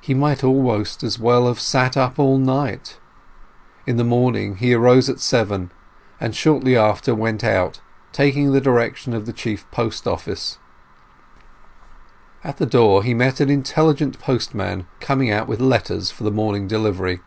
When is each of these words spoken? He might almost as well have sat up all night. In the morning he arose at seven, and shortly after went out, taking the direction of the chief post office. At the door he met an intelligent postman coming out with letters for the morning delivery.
He 0.00 0.14
might 0.14 0.42
almost 0.42 1.04
as 1.04 1.16
well 1.20 1.46
have 1.46 1.60
sat 1.60 1.96
up 1.96 2.18
all 2.18 2.38
night. 2.38 2.98
In 3.86 3.98
the 3.98 4.02
morning 4.04 4.56
he 4.56 4.74
arose 4.74 5.08
at 5.08 5.20
seven, 5.20 5.70
and 6.20 6.34
shortly 6.34 6.76
after 6.76 7.14
went 7.14 7.44
out, 7.44 7.80
taking 8.10 8.50
the 8.50 8.60
direction 8.60 9.14
of 9.14 9.26
the 9.26 9.32
chief 9.32 9.70
post 9.70 10.08
office. 10.08 10.58
At 12.42 12.56
the 12.56 12.66
door 12.66 13.04
he 13.04 13.14
met 13.14 13.38
an 13.38 13.48
intelligent 13.48 14.18
postman 14.18 14.88
coming 14.98 15.30
out 15.30 15.46
with 15.46 15.60
letters 15.60 16.10
for 16.10 16.24
the 16.24 16.32
morning 16.32 16.66
delivery. 16.66 17.20